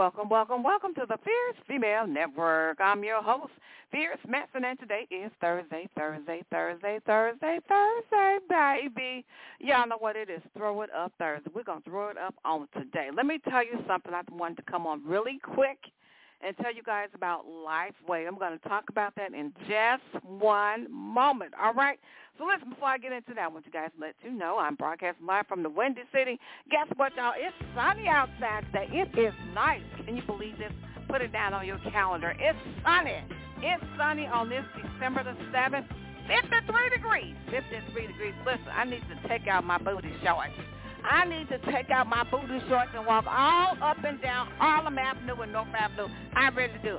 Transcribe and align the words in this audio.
Welcome, 0.00 0.30
welcome, 0.30 0.62
welcome 0.62 0.94
to 0.94 1.04
the 1.06 1.18
Fierce 1.18 1.62
Female 1.68 2.06
Network. 2.06 2.80
I'm 2.80 3.04
your 3.04 3.22
host, 3.22 3.52
Fierce 3.92 4.16
Manson, 4.26 4.64
and 4.64 4.80
today 4.80 5.06
is 5.10 5.30
Thursday, 5.42 5.90
Thursday, 5.94 6.40
Thursday, 6.50 7.00
Thursday, 7.04 7.58
Thursday, 7.68 8.38
baby. 8.48 9.26
Y'all 9.58 9.86
know 9.86 9.98
what 9.98 10.16
it 10.16 10.30
is. 10.30 10.40
Throw 10.56 10.80
it 10.80 10.90
up 10.96 11.12
Thursday. 11.18 11.50
We're 11.54 11.64
going 11.64 11.82
to 11.82 11.90
throw 11.90 12.08
it 12.08 12.16
up 12.16 12.34
on 12.46 12.66
today. 12.72 13.10
Let 13.14 13.26
me 13.26 13.40
tell 13.46 13.62
you 13.62 13.78
something. 13.86 14.14
I 14.14 14.22
wanted 14.32 14.56
to 14.56 14.62
come 14.62 14.86
on 14.86 15.04
really 15.04 15.38
quick 15.42 15.76
and 16.44 16.56
tell 16.58 16.74
you 16.74 16.82
guys 16.82 17.08
about 17.14 17.44
LifeWave. 17.46 18.26
I'm 18.26 18.38
going 18.38 18.58
to 18.58 18.68
talk 18.68 18.84
about 18.88 19.14
that 19.16 19.34
in 19.34 19.52
just 19.68 20.24
one 20.24 20.90
moment, 20.90 21.52
all 21.60 21.74
right? 21.74 21.98
So 22.38 22.46
listen, 22.46 22.70
before 22.70 22.88
I 22.88 22.98
get 22.98 23.12
into 23.12 23.34
that, 23.34 23.44
I 23.44 23.48
want 23.48 23.66
you 23.66 23.72
guys 23.72 23.90
to 23.94 24.00
let 24.00 24.14
you 24.24 24.30
know 24.30 24.58
I'm 24.58 24.74
broadcasting 24.74 25.26
live 25.26 25.46
from 25.46 25.62
the 25.62 25.68
Windy 25.68 26.02
City. 26.12 26.38
Guess 26.70 26.88
what, 26.96 27.14
y'all? 27.16 27.32
It's 27.36 27.54
sunny 27.74 28.08
outside 28.08 28.64
today. 28.72 28.88
It 28.92 29.18
is 29.18 29.34
nice. 29.54 29.82
Can 30.06 30.16
you 30.16 30.22
believe 30.26 30.56
this? 30.56 30.72
Put 31.08 31.20
it 31.20 31.32
down 31.32 31.52
on 31.52 31.66
your 31.66 31.78
calendar. 31.90 32.34
It's 32.38 32.58
sunny. 32.84 33.22
It's 33.58 33.84
sunny 33.98 34.26
on 34.26 34.48
this 34.48 34.64
December 34.74 35.24
the 35.24 35.36
7th. 35.52 35.86
53 36.28 36.88
degrees. 36.94 37.34
53 37.50 38.06
degrees. 38.06 38.34
Listen, 38.46 38.68
I 38.72 38.84
need 38.84 39.02
to 39.10 39.28
take 39.28 39.48
out 39.48 39.64
my 39.64 39.78
booty 39.78 40.12
shorts. 40.24 40.54
I 41.04 41.24
need 41.24 41.48
to 41.48 41.58
take 41.72 41.90
out 41.90 42.06
my 42.06 42.24
booty 42.30 42.60
shorts 42.68 42.90
and 42.94 43.06
walk 43.06 43.24
all 43.28 43.76
up 43.82 44.02
and 44.04 44.20
down 44.20 44.48
Harlem 44.58 44.98
Avenue 44.98 45.40
and 45.42 45.52
North 45.52 45.68
Avenue. 45.74 46.08
I 46.34 46.48
really 46.48 46.78
do. 46.82 46.98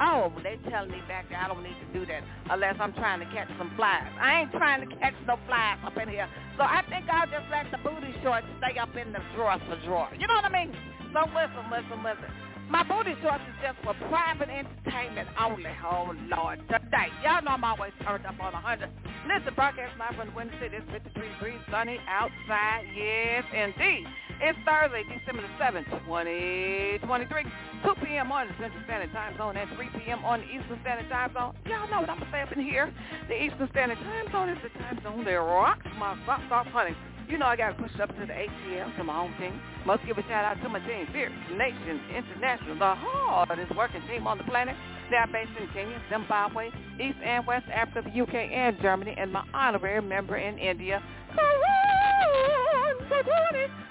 Oh, 0.00 0.32
they 0.42 0.56
telling 0.70 0.90
me 0.90 1.02
back 1.06 1.28
there 1.28 1.38
I 1.38 1.46
don't 1.46 1.62
need 1.62 1.76
to 1.76 1.98
do 1.98 2.06
that 2.06 2.24
unless 2.48 2.76
I'm 2.80 2.94
trying 2.94 3.20
to 3.20 3.26
catch 3.26 3.48
some 3.58 3.70
flies. 3.76 4.08
I 4.18 4.40
ain't 4.40 4.52
trying 4.52 4.88
to 4.88 4.96
catch 4.96 5.14
no 5.26 5.36
flies 5.46 5.76
up 5.84 5.96
in 5.98 6.08
here. 6.08 6.28
So 6.56 6.62
I 6.64 6.82
think 6.88 7.04
I'll 7.10 7.28
just 7.28 7.44
let 7.50 7.70
the 7.70 7.76
booty 7.84 8.14
shorts 8.22 8.46
stay 8.58 8.78
up 8.78 8.96
in 8.96 9.12
the 9.12 9.20
drawer 9.36 9.60
for 9.68 9.76
drawer. 9.84 10.08
You 10.18 10.26
know 10.26 10.34
what 10.34 10.46
I 10.46 10.52
mean? 10.52 10.72
So 11.12 11.20
listen, 11.36 11.68
listen, 11.68 12.00
listen. 12.02 12.32
My 12.70 12.84
booty 12.84 13.12
shorts 13.20 13.42
is 13.50 13.56
just 13.60 13.78
for 13.82 13.92
private 14.08 14.48
entertainment 14.48 15.28
only. 15.38 15.74
Oh, 15.84 16.14
Lord. 16.30 16.60
Today, 16.70 17.10
y'all 17.22 17.42
know 17.42 17.58
I'm 17.58 17.64
always 17.64 17.92
turned 18.06 18.24
up 18.24 18.38
on 18.40 18.52
100. 18.52 18.88
Listen, 19.28 19.52
broadcast 19.54 19.92
live 19.98 20.16
from 20.16 20.28
the 20.28 20.34
Windy 20.34 20.54
City. 20.60 20.76
It's 20.76 20.90
53 20.90 21.28
degrees, 21.28 21.60
sunny 21.70 22.00
outside. 22.08 22.88
Yes, 22.96 23.44
indeed. 23.52 24.08
It's 24.40 24.58
Thursday, 24.64 25.04
December 25.04 25.42
the 25.44 25.52
7th, 25.60 25.84
2023. 26.08 27.44
2 27.84 27.94
p.m. 28.04 28.32
on 28.32 28.48
the 28.48 28.54
Central 28.60 28.82
Standard 28.84 29.12
Time 29.12 29.36
Zone 29.36 29.56
and 29.56 29.68
3 29.76 29.88
p.m. 30.00 30.24
on 30.24 30.40
the 30.40 30.46
Eastern 30.46 30.80
Standard 30.80 31.08
Time 31.08 31.32
Zone. 31.34 31.52
Y'all 31.68 31.88
know 31.88 32.00
what 32.00 32.08
I'm 32.08 32.18
going 32.18 32.30
to 32.30 32.32
say 32.32 32.40
up 32.40 32.52
in 32.52 32.60
here. 32.64 32.92
The 33.28 33.36
Eastern 33.36 33.68
Standard 33.70 33.98
Time 33.98 34.32
Zone 34.32 34.48
is 34.48 34.58
the 34.64 34.72
time 34.80 35.00
zone 35.02 35.24
that 35.24 35.36
rocks 35.36 35.86
my 35.98 36.16
socks 36.24 36.48
off, 36.50 36.66
honey. 36.68 36.96
You 37.30 37.38
know 37.38 37.46
I 37.46 37.54
got 37.54 37.76
to 37.76 37.82
push 37.82 37.92
up 38.02 38.08
to 38.08 38.26
the 38.26 38.32
ATL, 38.32 38.96
to 38.96 39.04
my 39.04 39.14
home 39.14 39.32
team. 39.38 39.60
Must 39.86 40.04
give 40.04 40.18
a 40.18 40.22
shout 40.22 40.44
out 40.44 40.60
to 40.64 40.68
my 40.68 40.80
team, 40.80 41.06
Fierce 41.12 41.30
Nation 41.56 42.00
International, 42.10 42.74
the 42.74 42.94
hardest 42.98 43.74
working 43.76 44.02
team 44.08 44.26
on 44.26 44.36
the 44.36 44.42
planet. 44.44 44.74
They 45.10 45.16
are 45.16 45.28
based 45.28 45.52
in 45.60 45.68
Kenya, 45.68 46.02
Zimbabwe, 46.10 46.70
East 47.00 47.18
and 47.24 47.46
West 47.46 47.66
Africa, 47.72 48.02
the 48.02 48.20
UK, 48.20 48.34
and 48.34 48.76
Germany, 48.82 49.14
and 49.16 49.32
my 49.32 49.44
honorary 49.54 50.02
member 50.02 50.36
in 50.38 50.58
India, 50.58 51.00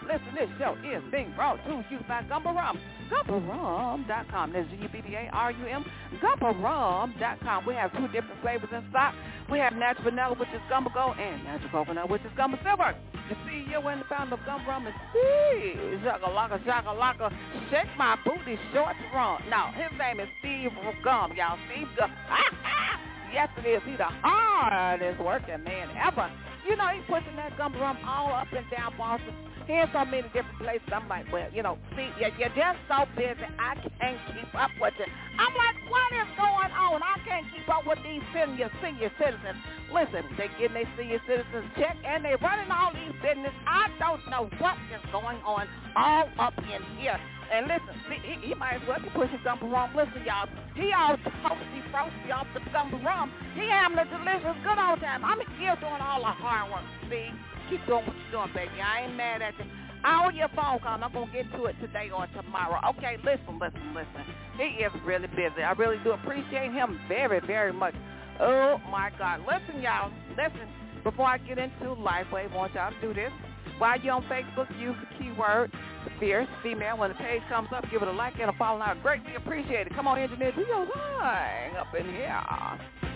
Listen, 0.09 0.33
this 0.33 0.49
show 0.57 0.73
is 0.81 1.03
being 1.11 1.31
brought 1.35 1.63
to 1.65 1.85
you 1.91 1.99
by 2.07 2.23
Gumbo 2.23 2.51
Rum. 2.51 2.79
GumboRum.com. 3.13 4.53
That's 4.53 4.67
G-U-B-B-A-R-U-M. 4.69 5.85
GumboRum.com. 6.17 7.65
We 7.67 7.75
have 7.75 7.91
two 7.93 8.07
different 8.07 8.41
flavors 8.41 8.69
in 8.73 8.83
stock. 8.89 9.13
We 9.51 9.59
have 9.59 9.73
natural 9.73 10.09
vanilla, 10.09 10.33
which 10.33 10.49
is 10.49 10.61
Gumbo 10.67 10.89
Gold, 10.89 11.15
and 11.19 11.43
natural 11.43 11.69
coconut, 11.69 12.09
which 12.09 12.23
is 12.23 12.31
Gumbo 12.35 12.57
Silver. 12.63 12.95
The 13.29 13.35
CEO 13.45 13.85
and 13.85 14.01
the 14.01 14.05
founder 14.09 14.33
of 14.33 14.39
Gumbo 14.47 14.67
Rum 14.67 14.87
is 14.87 14.93
Steve 15.11 16.01
Shakalaka. 16.01 17.29
Shake 17.69 17.93
my 17.95 18.17
booty 18.25 18.57
shorts 18.73 18.97
wrong. 19.13 19.43
No, 19.47 19.69
his 19.77 19.93
name 19.99 20.19
is 20.19 20.27
Steve 20.39 20.71
Gum, 21.03 21.33
y'all. 21.37 21.59
Steve 21.69 21.87
Gum. 21.95 22.11
yes, 23.33 23.49
it 23.57 23.67
is. 23.67 23.81
He's 23.85 23.97
the 23.97 24.09
hardest 24.23 25.19
working 25.21 25.63
man 25.63 25.89
ever. 25.97 26.29
You 26.67 26.75
know, 26.75 26.87
he's 26.89 27.03
pushing 27.07 27.35
that 27.35 27.57
gum 27.57 27.73
rum 27.75 27.97
all 28.05 28.33
up 28.33 28.51
and 28.53 28.65
down 28.69 28.93
Boston. 28.97 29.33
He 29.69 29.77
in 29.77 29.85
so 29.93 30.03
many 30.03 30.25
different 30.33 30.57
places. 30.57 30.89
I'm 30.89 31.07
like, 31.07 31.29
well, 31.31 31.45
you 31.53 31.61
know, 31.61 31.77
see, 31.95 32.09
you're, 32.17 32.33
just 32.57 32.81
so 32.89 33.05
busy. 33.13 33.45
I 33.61 33.77
can't 34.01 34.17
keep 34.33 34.49
up 34.57 34.73
with 34.81 34.97
you. 34.97 35.05
I'm 35.37 35.53
like, 35.53 35.77
what 35.93 36.09
is 36.17 36.29
going 36.41 36.73
on? 36.73 37.01
I 37.05 37.21
can't 37.21 37.45
keep 37.53 37.69
up 37.69 37.85
with 37.85 37.99
these 38.01 38.25
senior 38.33 38.71
senior 38.81 39.11
citizens. 39.21 39.61
Listen, 39.93 40.25
they 40.41 40.49
getting 40.57 40.73
their 40.73 40.89
senior 40.97 41.21
citizens 41.29 41.69
check 41.77 41.97
and 42.01 42.25
they 42.25 42.33
running 42.41 42.71
all 42.73 42.89
these 42.97 43.13
business. 43.21 43.53
I 43.69 43.93
don't 44.01 44.25
know 44.29 44.49
what 44.57 44.77
is 44.89 45.05
going 45.13 45.37
on 45.45 45.69
all 45.95 46.29
up 46.39 46.57
in 46.57 46.81
here. 46.97 47.21
And 47.49 47.65
listen, 47.65 47.93
he, 48.21 48.47
he 48.49 48.53
might 48.53 48.77
as 48.77 48.85
well 48.87 49.01
be 49.01 49.09
pushing 49.09 49.41
gumbo 49.43 49.67
rum. 49.69 49.91
Listen, 49.97 50.21
y'all, 50.21 50.45
he 50.75 50.93
all 50.93 51.17
toasty, 51.17 51.81
frosty 51.89 52.29
off 52.31 52.45
the 52.53 52.61
gumbo 52.71 53.01
rum. 53.01 53.33
He 53.55 53.65
having 53.65 53.97
a 53.97 54.05
delicious, 54.05 54.57
good 54.61 54.77
old 54.77 55.01
time. 55.01 55.25
I'm 55.25 55.41
here 55.57 55.75
doing 55.81 56.01
all 56.01 56.21
the 56.21 56.29
hard 56.29 56.69
work. 56.69 56.85
See, 57.09 57.33
keep 57.69 57.81
doing 57.89 58.05
what 58.05 58.13
you're 58.13 58.45
doing, 58.45 58.53
baby. 58.53 58.77
I 58.77 59.09
ain't 59.09 59.17
mad 59.17 59.41
at 59.41 59.57
you. 59.57 59.65
All 60.05 60.31
your 60.31 60.47
phone 60.55 60.79
calls, 60.79 61.01
I'm 61.03 61.11
gonna 61.11 61.31
get 61.33 61.51
to 61.57 61.65
it 61.65 61.75
today 61.81 62.09
or 62.13 62.27
tomorrow. 62.31 62.79
Okay, 62.95 63.17
listen, 63.25 63.59
listen, 63.59 63.83
listen. 63.93 64.23
He 64.55 64.85
is 64.85 64.93
really 65.03 65.27
busy. 65.27 65.59
I 65.65 65.73
really 65.73 65.97
do 66.03 66.11
appreciate 66.11 66.71
him 66.71 66.99
very, 67.09 67.41
very 67.45 67.73
much. 67.73 67.95
Oh 68.39 68.79
my 68.89 69.11
God, 69.17 69.41
listen, 69.41 69.81
y'all, 69.81 70.11
listen. 70.37 70.69
Before 71.03 71.25
I 71.25 71.37
get 71.39 71.57
into 71.57 71.95
LifeWave, 71.99 72.51
I 72.51 72.55
want 72.55 72.73
y'all 72.75 72.91
to 72.91 73.01
do 73.01 73.13
this. 73.13 73.31
While 73.77 73.99
you're 73.99 74.13
on 74.13 74.23
Facebook, 74.23 74.67
use 74.79 74.95
the 74.99 75.17
keyword 75.17 75.71
Fierce 76.19 76.47
Female. 76.61 76.97
When 76.97 77.09
the 77.09 77.15
page 77.15 77.41
comes 77.49 77.69
up, 77.75 77.85
give 77.91 78.01
it 78.01 78.07
a 78.07 78.11
like 78.11 78.33
and 78.39 78.49
a 78.49 78.53
follow. 78.53 78.79
I 78.79 78.95
greatly 79.01 79.35
appreciate 79.35 79.87
it. 79.87 79.95
Come 79.95 80.07
on, 80.07 80.19
engineer, 80.19 80.51
do 80.51 80.61
your 80.61 80.85
thing 80.85 81.77
up 81.77 81.93
in 81.97 82.05
here. 82.05 83.08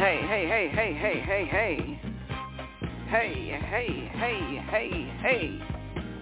Hey, 0.00 0.16
hey, 0.26 0.48
hey, 0.48 0.68
hey, 0.74 0.94
hey, 0.94 1.20
hey, 1.20 1.44
hey. 1.44 2.00
Hey, 3.10 3.60
hey, 3.70 4.10
hey, 4.14 4.64
hey, 4.70 5.12
hey. 5.20 5.60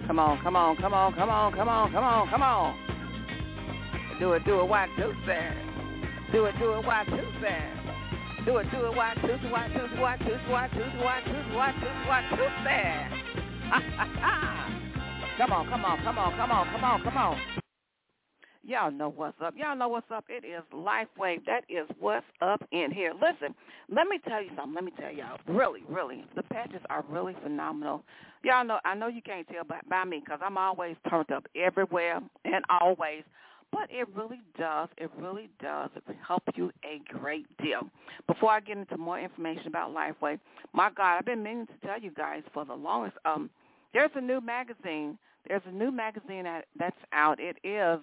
Come 0.05 0.19
on, 0.19 0.37
come 0.43 0.57
on, 0.57 0.75
come 0.75 0.93
on, 0.93 1.13
come 1.13 1.29
on, 1.29 1.53
come 1.53 1.69
on, 1.69 1.89
come 1.93 2.03
on, 2.03 2.27
come 2.29 2.43
on. 2.43 2.75
Do 4.19 4.33
it, 4.33 4.43
do 4.43 4.59
it, 4.59 4.67
why 4.67 4.87
do 4.97 5.13
that? 5.27 5.55
Do 6.33 6.43
it, 6.47 6.55
do 6.59 6.73
it, 6.73 6.85
why 6.85 7.05
do 7.05 7.21
that? 7.41 8.45
Do 8.45 8.57
it, 8.57 8.69
do 8.69 8.85
it, 8.85 8.95
why 8.97 9.15
do 9.15 9.29
it, 9.29 9.49
why 9.49 9.69
do 9.69 9.79
it, 9.85 9.97
why 9.97 10.17
do 10.17 10.25
it, 10.33 10.41
why 10.49 10.67
do 10.67 10.81
it, 10.81 11.01
why 11.01 11.21
do 11.23 11.31
it, 11.31 11.55
why 11.55 11.71
do 11.71 11.87
it, 11.87 12.07
why 12.09 12.21
do 12.31 12.37
that? 12.65 13.13
Come 15.37 15.53
on, 15.53 15.69
come 15.69 15.85
on, 15.85 16.03
come 16.03 16.17
on, 16.17 16.31
come 16.35 16.51
on, 16.51 16.67
come 16.67 16.83
on, 16.83 17.01
come 17.03 17.17
on. 17.17 17.58
Y'all 18.65 18.91
know 18.91 19.09
what's 19.09 19.37
up. 19.41 19.53
Y'all 19.57 19.75
know 19.75 19.87
what's 19.87 20.11
up. 20.11 20.25
It 20.29 20.45
is 20.45 20.61
LifeWave. 20.73 21.45
That 21.45 21.63
is 21.69 21.87
what's 21.99 22.25
up 22.41 22.61
in 22.71 22.91
here. 22.91 23.13
Listen, 23.13 23.55
let 23.89 24.07
me 24.07 24.19
tell 24.27 24.43
you 24.43 24.49
something. 24.55 24.75
Let 24.75 24.83
me 24.83 24.91
tell 24.99 25.11
y'all. 25.11 25.39
Really, 25.47 25.81
really, 25.87 26.25
the 26.35 26.43
patches 26.43 26.81
are 26.89 27.03
really 27.09 27.35
phenomenal. 27.41 28.03
Y'all 28.43 28.65
know, 28.65 28.79
I 28.85 28.95
know 28.95 29.07
you 29.07 29.21
can't 29.21 29.47
tell 29.47 29.63
by, 29.63 29.79
by 29.89 30.03
me 30.03 30.21
because 30.23 30.39
I'm 30.43 30.57
always 30.57 30.95
turned 31.09 31.31
up 31.31 31.45
everywhere 31.55 32.19
and 32.45 32.63
always. 32.69 33.23
But 33.71 33.87
it 33.91 34.07
really 34.15 34.41
does, 34.57 34.89
it 34.97 35.11
really 35.17 35.49
does 35.61 35.89
help 36.27 36.43
you 36.55 36.71
a 36.83 37.01
great 37.17 37.45
deal. 37.57 37.81
Before 38.27 38.49
I 38.49 38.59
get 38.59 38.77
into 38.77 38.97
more 38.97 39.19
information 39.19 39.67
about 39.67 39.93
LifeWave, 39.95 40.39
my 40.73 40.89
God, 40.89 41.17
I've 41.19 41.25
been 41.25 41.43
meaning 41.43 41.67
to 41.67 41.87
tell 41.87 41.99
you 41.99 42.11
guys 42.11 42.41
for 42.53 42.65
the 42.65 42.73
longest. 42.73 43.17
Um, 43.25 43.49
there's 43.93 44.11
a 44.15 44.21
new 44.21 44.41
magazine 44.41 45.17
there's 45.47 45.61
a 45.65 45.71
new 45.71 45.91
magazine 45.91 46.43
that, 46.43 46.65
that's 46.77 46.97
out. 47.13 47.39
It 47.39 47.57
is 47.63 47.99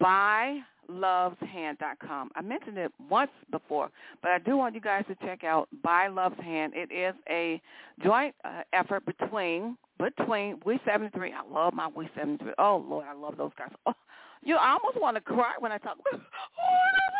byloveshand.com. 0.00 2.30
I 2.34 2.42
mentioned 2.42 2.78
it 2.78 2.90
once 3.08 3.30
before, 3.50 3.90
but 4.22 4.30
I 4.30 4.38
do 4.38 4.56
want 4.56 4.74
you 4.74 4.80
guys 4.80 5.04
to 5.08 5.14
check 5.26 5.44
out 5.44 5.68
By 5.82 6.08
Love's 6.08 6.40
Hand. 6.40 6.72
It 6.74 6.90
is 6.92 7.14
a 7.28 7.60
joint 8.02 8.34
uh, 8.44 8.62
effort 8.72 9.04
between 9.06 9.76
between 9.98 10.60
We 10.64 10.80
73. 10.84 11.32
I 11.32 11.42
love 11.52 11.74
my 11.74 11.88
We 11.94 12.08
73. 12.16 12.52
Oh 12.58 12.84
Lord, 12.88 13.06
I 13.08 13.14
love 13.14 13.36
those 13.36 13.52
guys. 13.58 13.70
Oh, 13.86 13.94
you 14.42 14.56
almost 14.56 15.00
want 15.00 15.16
to 15.16 15.20
cry 15.20 15.54
when 15.58 15.72
I 15.72 15.78
talk. 15.78 15.98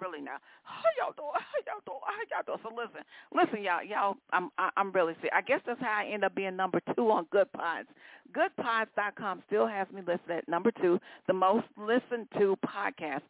really 0.00 0.20
now. 0.20 0.38
How 0.62 0.88
y'all 0.98 1.14
doing? 1.16 1.32
How 1.34 1.58
y'all 1.66 1.84
doing? 1.86 2.00
How 2.04 2.22
y'all 2.30 2.46
doing? 2.46 2.60
So 2.62 2.70
listen, 2.74 3.02
listen, 3.34 3.62
y'all, 3.62 3.82
y'all. 3.82 4.16
I'm 4.32 4.50
I'm 4.76 4.92
really 4.92 5.14
sick. 5.20 5.30
I 5.34 5.40
guess 5.40 5.60
that's 5.66 5.80
how 5.80 6.02
I 6.02 6.06
end 6.12 6.24
up 6.24 6.34
being 6.34 6.56
number 6.56 6.80
two 6.94 7.10
on 7.10 7.26
Good 7.30 7.50
Pods. 7.52 7.88
GoodPods.com 8.32 9.42
still 9.46 9.66
has 9.66 9.86
me 9.92 10.02
listed 10.06 10.30
at 10.30 10.48
number 10.48 10.70
two, 10.82 10.98
the 11.26 11.32
most 11.32 11.66
listened 11.76 12.28
to 12.38 12.56
podcast. 12.66 13.22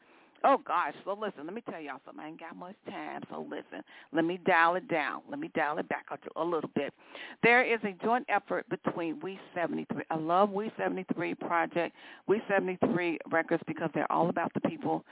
Oh 0.49 0.59
gosh, 0.65 0.95
so 1.05 1.19
listen, 1.21 1.45
let 1.45 1.55
me 1.55 1.63
tell 1.69 1.81
y'all 1.81 2.01
something. 2.05 2.23
I 2.25 2.29
ain't 2.29 2.39
got 2.39 2.55
much 2.55 2.77
time, 2.89 3.23
so 3.29 3.45
listen. 3.51 3.83
Let 4.13 4.25
me 4.25 4.39
dial 4.47 4.77
it 4.77 4.87
down. 4.87 5.23
Let 5.29 5.41
me 5.41 5.51
dial 5.57 5.79
it 5.79 5.89
back 5.89 6.07
a, 6.13 6.41
a 6.41 6.45
little 6.45 6.71
bit. 6.77 6.95
There 7.43 7.65
is 7.65 7.81
a 7.83 7.93
joint 8.05 8.25
effort 8.29 8.65
between 8.69 9.19
We 9.19 9.41
73. 9.57 10.05
I 10.09 10.17
love 10.17 10.51
We 10.51 10.71
73 10.79 11.35
project, 11.35 11.97
We 12.29 12.41
73 12.49 13.19
records 13.33 13.65
because 13.67 13.91
they're 13.93 14.11
all 14.11 14.29
about 14.29 14.55
the 14.55 14.61
people 14.61 15.05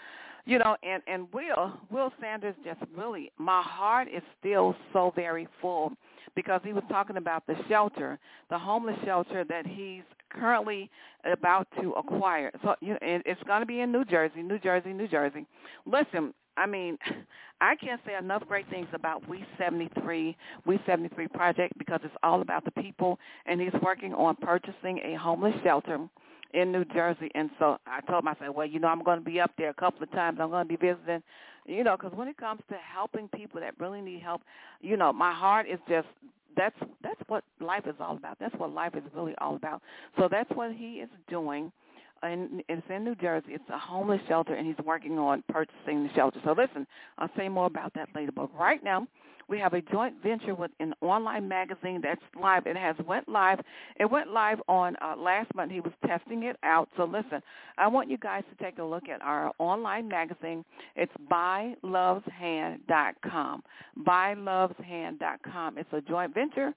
you 0.46 0.58
know, 0.58 0.76
and 0.82 1.02
and 1.06 1.26
Will 1.32 1.72
Will 1.90 2.12
Sanders 2.20 2.54
just 2.64 2.81
really 2.94 3.32
my 3.38 3.62
heart 3.62 4.08
is 4.14 4.22
still 4.38 4.76
so 4.92 5.12
very 5.16 5.48
full 5.60 5.92
because 6.36 6.60
he 6.64 6.72
was 6.72 6.82
talking 6.90 7.16
about 7.16 7.46
the 7.46 7.54
shelter, 7.69 8.19
the 8.50 8.58
homeless 8.58 8.98
shelter 9.04 9.44
that 9.44 9.66
he's 9.66 10.02
currently 10.34 10.90
about 11.25 11.66
to 11.81 11.92
acquire. 11.92 12.50
So 12.62 12.75
you 12.81 12.92
know, 12.92 12.98
it's 13.00 13.42
going 13.44 13.60
to 13.60 13.66
be 13.66 13.81
in 13.81 13.92
New 13.92 14.04
Jersey, 14.04 14.42
New 14.42 14.58
Jersey, 14.58 14.92
New 14.92 15.08
Jersey. 15.08 15.46
Listen, 15.86 16.34
I 16.56 16.66
mean, 16.66 16.98
I 17.60 17.75
can't 17.76 18.00
say 18.06 18.16
enough 18.16 18.42
great 18.46 18.69
things 18.70 18.88
about 18.92 19.28
We 19.28 19.44
73, 19.58 20.36
We 20.66 20.78
73 20.86 21.28
project 21.28 21.72
because 21.78 22.00
it's 22.04 22.14
all 22.22 22.42
about 22.42 22.64
the 22.64 22.70
people, 22.82 23.19
and 23.46 23.60
he's 23.60 23.72
working 23.82 24.14
on 24.14 24.36
purchasing 24.36 24.98
a 24.98 25.19
homeless 25.19 25.54
shelter 25.62 25.98
in 26.54 26.70
New 26.70 26.84
Jersey, 26.84 27.31
and 27.34 27.50
so 27.58 27.78
I 27.86 28.00
told 28.02 28.22
him, 28.22 28.28
I 28.28 28.34
said, 28.38 28.50
well, 28.54 28.66
you 28.66 28.78
know, 28.78 28.86
I'm 28.86 29.02
going 29.02 29.19
to 29.19 29.25
be 29.25 29.40
up 29.40 29.50
there 29.58 29.70
a 29.70 29.75
couple 29.75 30.04
of 30.04 30.12
times. 30.12 30.38
I'm 30.40 30.50
going 30.50 30.66
to 30.66 30.69
be 30.69 30.76
visiting, 30.76 31.20
you 31.66 31.82
know, 31.82 31.96
because 31.96 32.16
when 32.16 32.28
it 32.28 32.36
comes 32.36 32.60
to 32.69 32.76
helping 32.76 33.28
people 33.28 33.60
that 33.60 33.75
really 33.81 34.00
need 34.00 34.22
help, 34.22 34.42
you 34.81 34.96
know, 34.96 35.12
my 35.12 35.34
heart 35.34 35.66
is 35.69 35.81
just 35.88 36.06
that's 36.56 36.76
that's 37.02 37.20
what 37.28 37.44
life 37.60 37.86
is 37.86 37.94
all 38.00 38.16
about. 38.16 38.38
That's 38.38 38.54
what 38.56 38.72
life 38.72 38.94
is 38.94 39.02
really 39.14 39.34
all 39.38 39.56
about. 39.56 39.82
So 40.18 40.28
that's 40.30 40.50
what 40.50 40.72
he 40.72 40.94
is 40.94 41.08
doing. 41.28 41.72
And 42.22 42.62
it's 42.68 42.82
in 42.88 43.04
New 43.04 43.14
Jersey. 43.16 43.48
It's 43.48 43.68
a 43.68 43.78
homeless 43.78 44.20
shelter, 44.28 44.54
and 44.54 44.66
he's 44.66 44.82
working 44.84 45.18
on 45.18 45.44
purchasing 45.48 46.04
the 46.04 46.10
shelter. 46.14 46.40
So 46.44 46.52
listen, 46.56 46.86
I'll 47.18 47.30
say 47.36 47.48
more 47.48 47.66
about 47.66 47.92
that 47.94 48.08
later. 48.14 48.32
But 48.32 48.54
right 48.58 48.82
now, 48.82 49.06
we 49.49 49.58
have 49.58 49.73
a 49.75 49.82
joint 49.82 50.14
venture 50.23 50.55
with 50.55 50.70
an 50.81 50.94
online 51.00 51.46
magazine 51.49 52.00
that's 52.02 52.20
live. 52.41 52.67
It 52.67 52.76
has 52.76 52.96
went 53.06 53.29
live. 53.29 53.61
It 53.99 54.11
went 54.11 54.31
live 54.31 54.61
on 54.69 54.96
uh, 55.02 55.14
last 55.17 55.55
month. 55.55 55.73
He 55.73 55.81
was 55.81 55.93
testing 56.06 56.44
it 56.44 56.56
out. 56.62 56.88
So 56.96 57.05
listen, 57.05 57.43
I 57.79 57.87
want 57.87 58.11
you 58.11 58.19
guys 58.19 58.43
to 58.50 58.56
take 58.64 58.79
a 58.79 58.85
look 58.85 59.08
at 59.08 59.23
our 59.23 59.52
online 59.58 60.08
magazine. 60.08 60.64
It's 60.96 61.12
byloveshand.com. 61.31 63.62
Byloveshand.com. 64.06 65.79
It's 65.79 65.93
a 65.93 66.00
joint 66.00 66.35
venture 66.35 66.73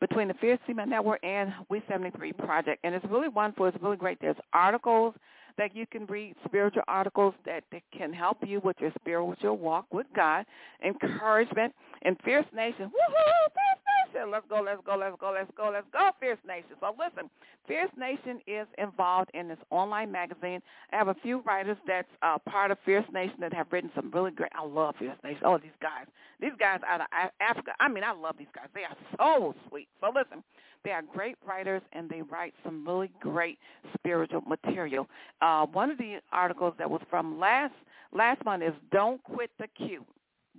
between 0.00 0.28
the 0.28 0.34
Fierce 0.34 0.60
Female 0.66 0.86
Network 0.86 1.20
and 1.22 1.52
We 1.68 1.82
73 1.88 2.32
Project. 2.32 2.80
And 2.84 2.94
it's 2.94 3.04
really 3.10 3.28
wonderful. 3.28 3.66
It's 3.66 3.76
really 3.82 3.96
great. 3.96 4.18
There's 4.20 4.36
articles 4.52 5.14
that 5.58 5.76
you 5.76 5.86
can 5.86 6.06
read 6.06 6.34
spiritual 6.46 6.82
articles 6.88 7.34
that, 7.44 7.64
that 7.70 7.82
can 7.96 8.12
help 8.12 8.38
you 8.46 8.60
with 8.64 8.76
your 8.80 8.92
spiritual 8.98 9.58
walk 9.58 9.86
with 9.92 10.06
God, 10.16 10.46
encouragement, 10.84 11.74
and 12.02 12.16
Fierce 12.24 12.46
Nation. 12.54 12.86
Woohoo! 12.86 13.44
Fierce 13.54 14.14
Nation! 14.14 14.30
Let's 14.30 14.46
go, 14.48 14.60
let's 14.64 14.80
go, 14.84 14.96
let's 14.96 15.16
go, 15.20 15.32
let's 15.32 15.50
go, 15.56 15.70
let's 15.72 15.86
go, 15.92 16.10
Fierce 16.18 16.38
Nation. 16.46 16.70
So 16.80 16.94
listen, 16.98 17.30
Fierce 17.66 17.90
Nation 17.96 18.40
is 18.46 18.66
involved 18.78 19.30
in 19.34 19.48
this 19.48 19.58
online 19.70 20.10
magazine. 20.10 20.60
I 20.92 20.96
have 20.96 21.08
a 21.08 21.14
few 21.22 21.40
writers 21.40 21.76
that's 21.86 22.08
uh, 22.22 22.38
part 22.48 22.70
of 22.70 22.78
Fierce 22.84 23.04
Nation 23.12 23.36
that 23.40 23.52
have 23.52 23.66
written 23.70 23.90
some 23.94 24.10
really 24.10 24.30
great. 24.30 24.50
I 24.54 24.64
love 24.64 24.94
Fierce 24.98 25.16
Nation. 25.22 25.42
Oh, 25.44 25.58
these 25.58 25.70
guys, 25.80 26.06
these 26.40 26.52
guys 26.58 26.80
out 26.88 27.00
of 27.00 27.06
Africa. 27.40 27.72
I 27.80 27.88
mean, 27.88 28.04
I 28.04 28.12
love 28.12 28.36
these 28.38 28.48
guys. 28.54 28.66
They 28.74 28.84
are 28.84 28.96
so 29.18 29.54
sweet. 29.68 29.88
So 30.00 30.12
listen, 30.14 30.42
they 30.84 30.90
are 30.90 31.02
great 31.02 31.36
writers, 31.46 31.82
and 31.92 32.08
they 32.08 32.22
write 32.22 32.54
some 32.64 32.86
really 32.86 33.10
great 33.20 33.58
spiritual 33.94 34.40
material. 34.42 35.06
Uh, 35.42 35.66
one 35.66 35.90
of 35.90 35.98
the 35.98 36.18
articles 36.32 36.74
that 36.78 36.90
was 36.90 37.02
from 37.10 37.38
last 37.38 37.74
last 38.12 38.44
month 38.44 38.62
is 38.62 38.72
"Don't 38.90 39.22
Quit 39.24 39.50
the 39.58 39.68
Queue." 39.76 40.04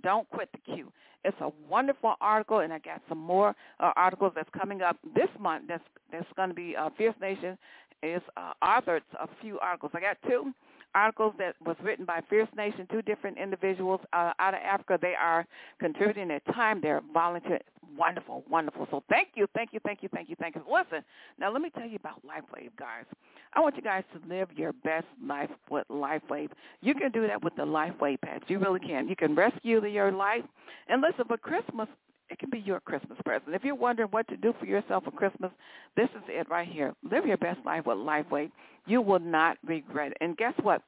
Don't 0.02 0.28
quit 0.30 0.48
the 0.52 0.58
queue. 0.74 0.92
It's 1.24 1.36
a 1.40 1.50
wonderful 1.68 2.14
article, 2.20 2.60
and 2.60 2.72
I 2.72 2.78
got 2.78 3.00
some 3.08 3.18
more 3.18 3.54
uh, 3.78 3.92
articles 3.96 4.32
that's 4.34 4.48
coming 4.58 4.82
up 4.82 4.96
this 5.14 5.28
month. 5.38 5.64
That's 5.68 5.84
that's 6.10 6.26
going 6.36 6.48
to 6.48 6.54
be 6.54 6.74
uh, 6.76 6.90
Fierce 6.98 7.14
Nation 7.20 7.56
is 8.02 8.20
uh, 8.36 8.52
authored 8.62 9.02
a 9.20 9.28
few 9.40 9.58
articles. 9.60 9.92
I 9.94 10.00
got 10.00 10.16
two 10.28 10.52
articles 10.94 11.34
that 11.38 11.54
was 11.64 11.76
written 11.82 12.04
by 12.04 12.20
Fierce 12.28 12.48
Nation, 12.56 12.86
two 12.90 13.02
different 13.02 13.38
individuals 13.38 14.00
uh, 14.12 14.32
out 14.38 14.54
of 14.54 14.60
Africa. 14.62 14.98
They 15.00 15.14
are 15.14 15.46
contributing 15.78 16.28
their 16.28 16.40
time. 16.52 16.80
They're 16.80 17.02
volunteer. 17.12 17.60
Wonderful, 17.96 18.42
wonderful. 18.48 18.88
So 18.90 19.02
thank 19.10 19.28
you, 19.34 19.46
thank 19.54 19.70
you, 19.72 19.80
thank 19.84 20.02
you, 20.02 20.08
thank 20.14 20.30
you, 20.30 20.36
thank 20.40 20.54
you. 20.54 20.62
Listen, 20.66 21.04
now 21.38 21.52
let 21.52 21.60
me 21.60 21.68
tell 21.70 21.86
you 21.86 21.96
about 21.96 22.22
LifeWave, 22.24 22.70
guys. 22.78 23.04
I 23.52 23.60
want 23.60 23.76
you 23.76 23.82
guys 23.82 24.02
to 24.14 24.34
live 24.34 24.48
your 24.56 24.72
best 24.72 25.04
life 25.22 25.50
with 25.68 25.86
LifeWave. 25.88 26.48
You 26.80 26.94
can 26.94 27.10
do 27.12 27.26
that 27.26 27.44
with 27.44 27.54
the 27.54 27.64
LifeWave 27.64 28.22
patch. 28.22 28.44
You 28.46 28.58
really 28.60 28.80
can. 28.80 29.08
You 29.08 29.16
can 29.16 29.34
rescue 29.34 29.84
your 29.84 30.10
life. 30.10 30.44
And 30.88 31.02
listen, 31.02 31.26
for 31.26 31.36
Christmas, 31.36 31.88
it 32.32 32.38
can 32.38 32.50
be 32.50 32.58
your 32.58 32.80
Christmas 32.80 33.18
present. 33.24 33.54
If 33.54 33.62
you're 33.62 33.74
wondering 33.74 34.08
what 34.10 34.26
to 34.28 34.36
do 34.36 34.54
for 34.58 34.66
yourself 34.66 35.04
for 35.04 35.10
Christmas, 35.10 35.50
this 35.96 36.08
is 36.16 36.22
it 36.28 36.48
right 36.48 36.66
here. 36.66 36.94
Live 37.08 37.26
your 37.26 37.36
best 37.36 37.60
life 37.64 37.86
with 37.86 37.98
LifeWave. 37.98 38.50
You 38.86 39.02
will 39.02 39.20
not 39.20 39.58
regret 39.64 40.12
it. 40.12 40.18
And 40.20 40.36
guess 40.36 40.54
what? 40.62 40.82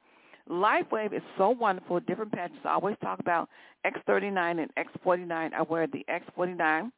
LifeWave 0.49 1.13
is 1.13 1.21
so 1.37 1.51
wonderful. 1.51 1.99
Different 2.01 2.31
patches. 2.31 2.57
I 2.65 2.73
always 2.73 2.97
talk 3.01 3.19
about 3.19 3.47
X39 3.85 4.59
and 4.59 4.71
X49. 4.75 5.53
I 5.53 5.61
wear 5.61 5.87
the 5.87 6.05
X49 6.09 6.91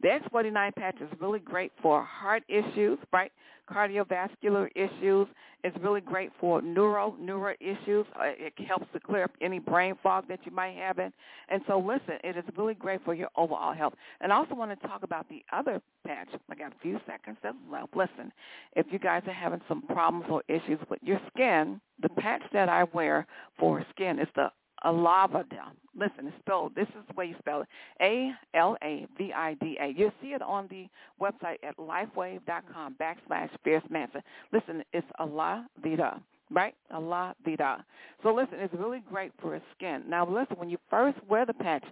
the 0.00 0.08
X49 0.08 0.74
patch 0.76 0.96
is 1.00 1.08
really 1.20 1.40
great 1.40 1.72
for 1.82 2.04
heart 2.04 2.44
issues, 2.48 2.98
right? 3.12 3.32
Cardiovascular 3.68 4.68
issues. 4.74 5.26
It's 5.64 5.76
really 5.82 6.00
great 6.00 6.30
for 6.40 6.62
neuro 6.62 7.16
neuro 7.18 7.52
issues. 7.60 8.06
Uh, 8.14 8.30
it 8.38 8.54
helps 8.66 8.86
to 8.92 9.00
clear 9.00 9.24
up 9.24 9.32
any 9.40 9.58
brain 9.58 9.94
fog 10.02 10.28
that 10.28 10.38
you 10.44 10.52
might 10.52 10.76
have. 10.76 10.98
In. 10.98 11.12
And 11.48 11.62
so 11.66 11.78
listen, 11.78 12.18
it 12.22 12.36
is 12.36 12.44
really 12.56 12.74
great 12.74 13.04
for 13.04 13.12
your 13.12 13.28
overall 13.36 13.74
health. 13.74 13.94
And 14.20 14.32
I 14.32 14.36
also 14.36 14.54
want 14.54 14.70
to 14.80 14.86
talk 14.86 15.02
about 15.02 15.28
the 15.28 15.42
other 15.52 15.82
patch. 16.06 16.28
I 16.48 16.54
got 16.54 16.72
a 16.72 16.78
few 16.80 17.00
seconds 17.06 17.38
left. 17.70 17.96
Listen, 17.96 18.32
if 18.76 18.86
you 18.90 19.00
guys 19.00 19.22
are 19.26 19.32
having 19.32 19.60
some 19.68 19.82
problems 19.82 20.26
or 20.30 20.42
issues 20.48 20.78
with 20.88 21.00
your 21.02 21.20
skin, 21.34 21.80
the 22.00 22.08
patch 22.08 22.42
that 22.52 22.68
I 22.68 22.84
wear 22.84 23.26
for 23.58 23.84
skin 23.90 24.20
is 24.20 24.28
the 24.36 24.50
Alavida. 24.84 25.72
Listen, 25.98 26.28
it's 26.28 26.36
spelled, 26.40 26.74
this 26.74 26.86
is 26.88 27.04
the 27.08 27.14
way 27.14 27.26
you 27.26 27.34
spell 27.38 27.62
it, 27.62 27.68
A-L-A-V-I-D-A. 28.00 29.94
You'll 29.96 30.12
see 30.22 30.28
it 30.28 30.42
on 30.42 30.68
the 30.70 30.86
website 31.20 31.56
at 31.66 31.76
lifewave.com 31.76 32.96
backslash 33.00 33.50
Fierce 33.64 33.82
Manson. 33.90 34.22
Listen, 34.52 34.84
it's 34.92 35.06
Alavida, 35.18 36.20
right? 36.50 36.74
Alavida. 36.92 37.82
So 38.22 38.32
listen, 38.32 38.58
it's 38.60 38.74
really 38.74 39.02
great 39.10 39.32
for 39.40 39.60
skin. 39.76 40.04
Now 40.08 40.28
listen, 40.28 40.56
when 40.56 40.70
you 40.70 40.78
first 40.88 41.18
wear 41.28 41.44
the 41.44 41.54
patch, 41.54 41.84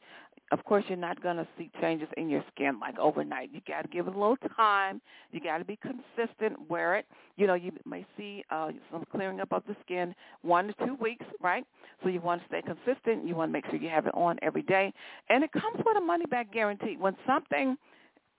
of 0.52 0.64
course, 0.64 0.84
you're 0.88 0.96
not 0.96 1.20
going 1.22 1.36
to 1.36 1.46
see 1.58 1.70
changes 1.80 2.08
in 2.16 2.28
your 2.28 2.44
skin 2.54 2.78
like 2.78 2.98
overnight. 2.98 3.50
You 3.52 3.60
got 3.66 3.82
to 3.82 3.88
give 3.88 4.06
it 4.06 4.14
a 4.14 4.18
little 4.18 4.36
time. 4.56 5.00
You 5.32 5.40
got 5.40 5.58
to 5.58 5.64
be 5.64 5.76
consistent. 5.76 6.68
Wear 6.68 6.96
it. 6.96 7.06
You 7.36 7.46
know, 7.46 7.54
you 7.54 7.72
may 7.84 8.06
see 8.16 8.44
uh, 8.50 8.70
some 8.92 9.04
clearing 9.10 9.40
up 9.40 9.52
of 9.52 9.64
the 9.66 9.74
skin 9.84 10.14
one 10.42 10.68
to 10.68 10.74
two 10.86 10.94
weeks, 11.00 11.24
right? 11.40 11.64
So 12.02 12.08
you 12.08 12.20
want 12.20 12.42
to 12.42 12.48
stay 12.48 12.62
consistent. 12.62 13.26
You 13.26 13.34
want 13.34 13.48
to 13.48 13.52
make 13.52 13.66
sure 13.66 13.76
you 13.76 13.88
have 13.88 14.06
it 14.06 14.14
on 14.14 14.38
every 14.42 14.62
day, 14.62 14.92
and 15.28 15.42
it 15.42 15.50
comes 15.52 15.82
with 15.84 15.96
a 15.96 16.00
money 16.00 16.26
back 16.26 16.52
guarantee. 16.52 16.96
When 16.98 17.16
something 17.26 17.76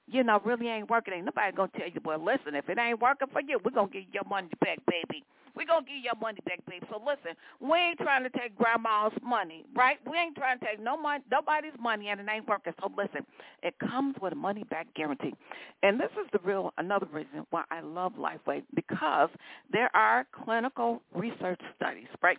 you 0.07 0.23
know, 0.23 0.41
really 0.45 0.67
ain't 0.67 0.89
working. 0.89 1.13
Ain't 1.13 1.25
nobody 1.25 1.55
gonna 1.55 1.71
tell 1.77 1.87
you, 1.87 2.01
well, 2.05 2.23
listen, 2.23 2.55
if 2.55 2.69
it 2.69 2.77
ain't 2.77 3.01
working 3.01 3.27
for 3.31 3.41
you, 3.41 3.59
we're 3.63 3.71
gonna 3.71 3.89
get 3.89 4.05
your 4.13 4.25
money 4.25 4.49
back, 4.61 4.79
baby. 4.87 5.23
we 5.57 5.65
going 5.65 5.83
to 5.83 5.89
give 5.91 6.03
your 6.03 6.15
money 6.21 6.39
back, 6.45 6.59
baby. 6.69 6.85
So 6.91 7.01
listen, 7.05 7.35
we 7.59 7.77
ain't 7.77 7.97
trying 7.99 8.23
to 8.23 8.29
take 8.29 8.55
grandma's 8.55 9.11
money, 9.23 9.65
right? 9.75 9.97
We 10.09 10.17
ain't 10.17 10.35
trying 10.35 10.59
to 10.59 10.65
take 10.65 10.79
no 10.79 10.95
money, 10.95 11.23
nobody's 11.31 11.73
money, 11.79 12.09
and 12.09 12.19
it 12.21 12.27
ain't 12.31 12.47
working. 12.47 12.73
So 12.79 12.91
listen, 12.95 13.25
it 13.63 13.73
comes 13.79 14.15
with 14.21 14.33
a 14.33 14.35
money 14.35 14.63
back 14.65 14.87
guarantee. 14.95 15.33
And 15.83 15.99
this 15.99 16.11
is 16.13 16.27
the 16.31 16.39
real, 16.43 16.73
another 16.77 17.07
reason 17.11 17.45
why 17.49 17.63
I 17.71 17.81
love 17.81 18.13
LifeWave, 18.13 18.63
because 18.75 19.29
there 19.71 19.89
are 19.95 20.25
clinical 20.45 21.01
research 21.13 21.59
studies, 21.75 22.07
right? 22.21 22.37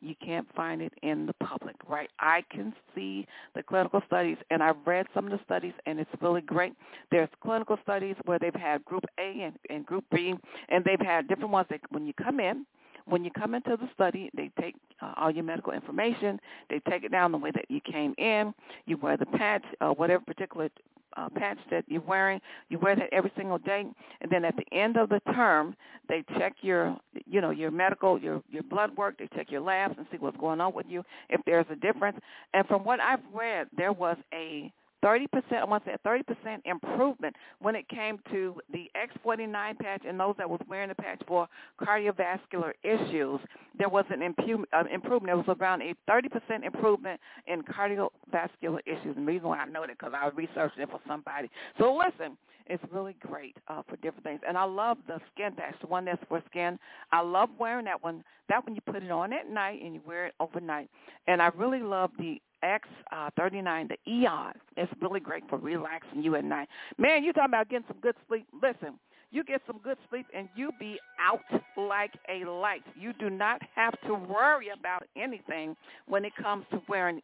You 0.00 0.14
can't 0.24 0.46
find 0.54 0.80
it 0.80 0.92
in 1.02 1.26
the 1.26 1.34
public, 1.44 1.76
right? 1.88 2.08
I 2.20 2.44
can 2.50 2.72
see 2.94 3.26
the 3.54 3.62
clinical 3.62 4.00
studies, 4.06 4.36
and 4.50 4.62
I've 4.62 4.76
read 4.86 5.06
some 5.12 5.26
of 5.26 5.32
the 5.32 5.40
studies, 5.44 5.72
and 5.86 5.98
it's 5.98 6.10
really 6.20 6.40
great. 6.40 6.74
There's 7.10 7.28
clinical 7.42 7.78
studies 7.82 8.14
where 8.24 8.38
they've 8.38 8.54
had 8.54 8.84
Group 8.84 9.04
A 9.18 9.42
and, 9.42 9.58
and 9.70 9.84
Group 9.84 10.04
B, 10.12 10.34
and 10.68 10.84
they've 10.84 11.00
had 11.00 11.26
different 11.26 11.50
ones 11.50 11.66
that 11.70 11.80
when 11.90 12.06
you 12.06 12.12
come 12.12 12.38
in, 12.40 12.64
when 13.08 13.24
you 13.24 13.30
come 13.30 13.54
into 13.54 13.76
the 13.76 13.88
study, 13.94 14.30
they 14.34 14.50
take 14.60 14.74
uh, 15.00 15.14
all 15.16 15.30
your 15.30 15.44
medical 15.44 15.72
information. 15.72 16.40
They 16.70 16.80
take 16.88 17.04
it 17.04 17.12
down 17.12 17.32
the 17.32 17.38
way 17.38 17.50
that 17.54 17.70
you 17.70 17.80
came 17.80 18.14
in. 18.18 18.54
You 18.86 18.96
wear 18.96 19.16
the 19.16 19.26
patch, 19.26 19.64
uh, 19.80 19.90
whatever 19.90 20.22
particular 20.24 20.68
uh, 21.16 21.28
patch 21.34 21.58
that 21.70 21.84
you're 21.88 22.02
wearing. 22.02 22.40
You 22.68 22.78
wear 22.78 22.94
that 22.96 23.08
every 23.12 23.32
single 23.36 23.58
day, 23.58 23.84
and 24.20 24.30
then 24.30 24.44
at 24.44 24.54
the 24.56 24.64
end 24.76 24.96
of 24.96 25.08
the 25.08 25.20
term, 25.32 25.74
they 26.08 26.24
check 26.38 26.54
your, 26.60 26.96
you 27.26 27.40
know, 27.40 27.50
your 27.50 27.70
medical, 27.70 28.18
your 28.18 28.42
your 28.50 28.62
blood 28.62 28.96
work. 28.96 29.18
They 29.18 29.28
check 29.34 29.50
your 29.50 29.60
labs 29.60 29.94
and 29.98 30.06
see 30.10 30.18
what's 30.18 30.36
going 30.36 30.60
on 30.60 30.74
with 30.74 30.86
you, 30.88 31.02
if 31.28 31.40
there's 31.46 31.66
a 31.70 31.76
difference. 31.76 32.18
And 32.54 32.66
from 32.66 32.84
what 32.84 33.00
I've 33.00 33.20
read, 33.34 33.68
there 33.76 33.92
was 33.92 34.16
a 34.32 34.72
30%, 35.04 35.26
I 35.52 35.64
want 35.64 35.84
to 35.84 35.92
say 35.92 35.96
30% 36.04 36.60
improvement 36.64 37.34
when 37.60 37.74
it 37.74 37.88
came 37.88 38.18
to 38.32 38.60
the 38.72 38.90
X49 38.96 39.78
patch 39.78 40.02
and 40.06 40.18
those 40.18 40.34
that 40.38 40.48
was 40.48 40.60
wearing 40.68 40.88
the 40.88 40.94
patch 40.94 41.20
for 41.26 41.48
cardiovascular 41.80 42.72
issues. 42.82 43.40
There 43.78 43.88
was 43.88 44.04
an 44.10 44.22
uh, 44.22 44.84
improvement. 44.92 45.26
There 45.26 45.36
was 45.36 45.56
around 45.60 45.82
a 45.82 45.94
30% 46.10 46.64
improvement 46.64 47.20
in 47.46 47.62
cardiovascular 47.62 48.80
issues. 48.86 49.16
And 49.16 49.26
the 49.26 49.32
reason 49.32 49.48
why 49.48 49.58
I 49.58 49.66
know 49.66 49.82
that 49.82 49.98
because 49.98 50.12
I 50.16 50.24
was 50.24 50.34
researching 50.36 50.82
it 50.82 50.90
for 50.90 51.00
somebody. 51.06 51.48
So 51.78 51.96
listen, 51.96 52.36
it's 52.68 52.82
really 52.92 53.16
great 53.20 53.56
uh, 53.68 53.82
for 53.88 53.96
different 53.96 54.24
things. 54.24 54.40
And 54.46 54.56
I 54.58 54.64
love 54.64 54.98
the 55.06 55.20
skin 55.32 55.52
patch, 55.54 55.74
the 55.80 55.86
one 55.86 56.04
that's 56.04 56.22
for 56.28 56.42
skin. 56.50 56.78
I 57.12 57.20
love 57.20 57.48
wearing 57.58 57.86
that 57.86 58.02
one. 58.02 58.22
That 58.48 58.66
one 58.66 58.74
you 58.74 58.80
put 58.80 59.02
it 59.02 59.10
on 59.10 59.32
at 59.32 59.50
night 59.50 59.80
and 59.82 59.94
you 59.94 60.00
wear 60.06 60.26
it 60.26 60.34
overnight. 60.40 60.88
And 61.26 61.42
I 61.42 61.50
really 61.56 61.80
love 61.80 62.10
the 62.18 62.40
X39, 62.64 63.84
uh, 63.84 63.88
the 63.88 64.10
Aeon. 64.10 64.52
It's 64.76 64.92
really 65.00 65.20
great 65.20 65.44
for 65.48 65.58
relaxing 65.58 66.22
you 66.22 66.34
at 66.36 66.44
night. 66.44 66.68
Man, 66.98 67.24
you 67.24 67.32
talking 67.32 67.50
about 67.50 67.68
getting 67.68 67.86
some 67.88 67.98
good 68.00 68.14
sleep. 68.28 68.46
Listen, 68.62 68.98
you 69.30 69.44
get 69.44 69.60
some 69.66 69.78
good 69.84 69.98
sleep 70.08 70.26
and 70.34 70.48
you 70.56 70.70
be 70.78 70.98
out 71.20 71.40
like 71.76 72.12
a 72.28 72.48
light. 72.48 72.82
You 72.98 73.12
do 73.12 73.28
not 73.30 73.60
have 73.74 73.94
to 74.06 74.14
worry 74.14 74.68
about 74.70 75.04
anything 75.16 75.76
when 76.06 76.24
it 76.24 76.32
comes 76.40 76.64
to 76.70 76.80
wearing 76.88 77.20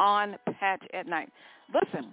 Aeon 0.00 0.36
patch 0.58 0.82
at 0.94 1.06
night. 1.06 1.28
Listen, 1.72 2.12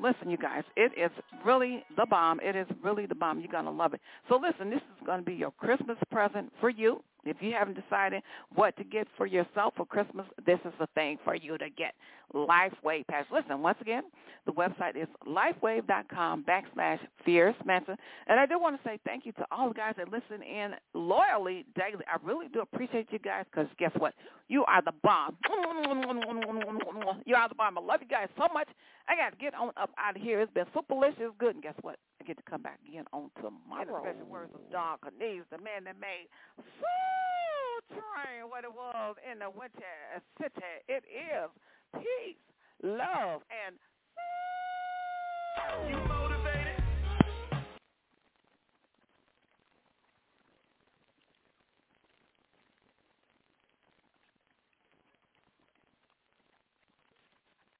listen, 0.00 0.30
you 0.30 0.36
guys, 0.36 0.64
it 0.76 0.92
is 0.98 1.10
really 1.44 1.84
the 1.96 2.06
bomb. 2.06 2.40
It 2.40 2.56
is 2.56 2.66
really 2.82 3.06
the 3.06 3.14
bomb. 3.14 3.40
You're 3.40 3.52
going 3.52 3.64
to 3.64 3.70
love 3.70 3.94
it. 3.94 4.00
So 4.28 4.36
listen, 4.36 4.70
this 4.70 4.78
is 4.80 5.06
going 5.06 5.20
to 5.20 5.24
be 5.24 5.34
your 5.34 5.52
Christmas 5.52 5.96
present 6.10 6.52
for 6.60 6.70
you. 6.70 7.02
If 7.26 7.38
you 7.40 7.52
haven't 7.52 7.78
decided 7.80 8.22
what 8.54 8.76
to 8.76 8.84
get 8.84 9.08
for 9.16 9.26
yourself 9.26 9.74
for 9.76 9.84
Christmas, 9.84 10.26
this 10.46 10.60
is 10.64 10.72
the 10.78 10.86
thing 10.94 11.18
for 11.24 11.34
you 11.34 11.58
to 11.58 11.68
get. 11.70 11.92
LifeWave 12.34 13.06
Patch. 13.08 13.26
Listen, 13.32 13.62
once 13.62 13.78
again, 13.80 14.04
the 14.46 14.52
website 14.52 14.96
is 14.96 15.08
lifewave.com 15.26 16.44
backslash 16.44 16.98
Fierce 17.24 17.54
Manson. 17.64 17.96
And 18.26 18.38
I 18.38 18.46
do 18.46 18.58
want 18.58 18.80
to 18.80 18.88
say 18.88 18.98
thank 19.04 19.26
you 19.26 19.32
to 19.32 19.46
all 19.50 19.68
the 19.68 19.74
guys 19.74 19.94
that 19.96 20.10
listen 20.10 20.42
in 20.42 20.74
loyally 20.94 21.64
daily. 21.76 22.04
I 22.06 22.16
really 22.24 22.46
do 22.48 22.60
appreciate 22.60 23.08
you 23.10 23.18
guys 23.18 23.44
because 23.50 23.68
guess 23.78 23.92
what? 23.98 24.14
You 24.48 24.64
are 24.66 24.82
the 24.82 24.92
bomb. 25.02 25.36
You 27.26 27.34
are 27.34 27.48
the 27.48 27.54
bomb. 27.56 27.76
I 27.76 27.80
love 27.82 28.00
you 28.00 28.08
guys 28.08 28.28
so 28.38 28.46
much. 28.54 28.68
I 29.08 29.16
got 29.16 29.30
to 29.30 29.36
get 29.36 29.52
on 29.54 29.70
up 29.76 29.90
out 29.98 30.16
of 30.16 30.22
here. 30.22 30.40
It's 30.40 30.52
been 30.54 30.64
super 30.72 30.94
delicious, 30.94 31.34
good. 31.38 31.54
And 31.54 31.62
guess 31.62 31.74
what? 31.82 31.98
I 32.22 32.24
get 32.24 32.36
to 32.38 32.42
come 32.48 32.62
back 32.62 32.78
again 32.88 33.04
on 33.12 33.30
tomorrow. 33.42 33.82
In 33.82 33.88
the 33.88 34.00
special 34.00 34.30
words 34.30 34.54
of 34.54 34.62
Don 34.70 34.98
Cornelius, 35.02 35.44
the 35.50 35.58
man 35.58 35.84
that 35.84 35.98
made 36.00 36.30
Soul 36.56 37.98
Train 37.98 38.48
what 38.48 38.64
it 38.64 38.72
was 38.72 39.16
in 39.30 39.40
the 39.40 39.50
winter 39.50 40.22
city. 40.38 40.62
It 40.88 41.04
is 41.10 41.50
peace, 41.94 42.38
love, 42.82 43.42
and 43.50 43.76